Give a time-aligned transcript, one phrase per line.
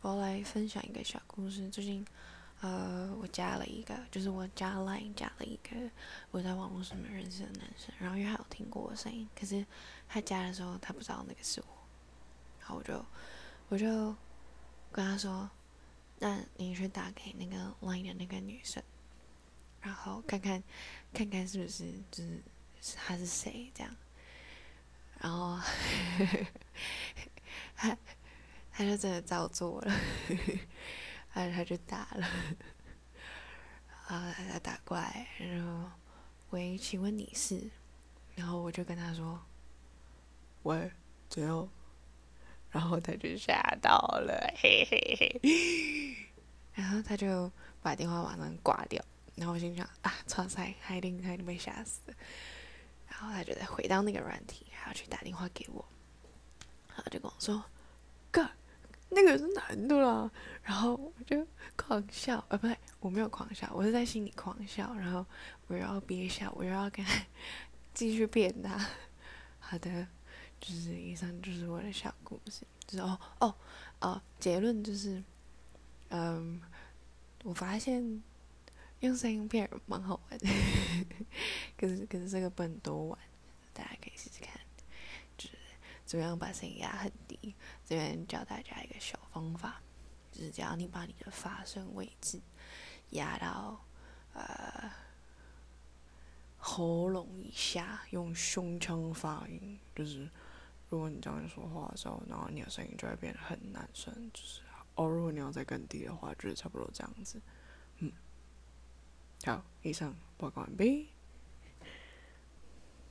[0.00, 1.68] 我来分享一个小故事。
[1.70, 2.06] 最近，
[2.60, 5.90] 呃，我加了一个，就是我加 Line 加了一个
[6.30, 9.66] 我在网络上面认识的男生，然后因为他有听过我声音，可是
[10.08, 11.66] 他加的时候他不知道那个是我，
[12.60, 13.04] 然后我就
[13.70, 14.14] 我就
[14.92, 15.50] 跟他说，
[16.20, 18.80] 那你去打给那个 Line 的那个女生，
[19.80, 20.62] 然后看看
[21.12, 22.40] 看看是不是就是
[22.96, 23.96] 他是谁这样，
[25.18, 25.58] 然后。
[28.78, 29.92] 他就真的照做了，
[31.32, 32.24] 他他就打了，
[34.06, 35.90] 啊，他打过来，然后
[36.50, 37.68] 喂，请问你是？
[38.36, 39.44] 然后我就跟他说，
[40.62, 40.92] 喂，
[41.28, 41.68] 怎样？
[42.70, 46.30] 然后他就吓到了，嘿嘿嘿，
[46.72, 47.50] 然后他就
[47.82, 52.00] 把电话马上挂掉，然后我心想啊，操塞，他一定他一定被吓死，
[53.08, 55.84] 然后他就再回到那个软体，还要去打电话给我，
[56.86, 57.64] 他就跟我说，
[59.10, 60.30] 那个是男的啦，
[60.62, 65.24] 然后我就狂笑，呃，不对，我没有狂笑，我是在心里狂笑，然后
[65.66, 67.04] 我又要憋笑，我又要跟
[67.94, 68.78] 继续骗他。
[69.58, 70.06] 好的，
[70.60, 73.54] 就是以上就是我的小故事，就是哦哦
[74.00, 75.22] 哦，结论就是，
[76.10, 76.60] 嗯，
[77.44, 78.22] 我发现
[79.00, 80.48] 用声音骗人蛮好玩的，
[81.78, 83.18] 可是可是这个不能多玩，
[83.72, 84.67] 大家可以试试看。
[86.08, 87.54] 怎么样把声音压很低？
[87.84, 89.82] 这边教大家一个小方法，
[90.32, 92.40] 就是只要你把你的发声位置
[93.10, 93.78] 压到
[94.32, 94.90] 呃
[96.56, 100.22] 喉咙以下，用胸腔发音，就是
[100.88, 104.30] 如果你这样说话的时候，然后你的声音就会变得很难声。
[104.32, 104.62] 就是
[104.94, 107.38] 哦，如果你要再更低的话，就是差不多这样子。
[107.98, 108.10] 嗯，
[109.44, 111.10] 好，以上报告完毕。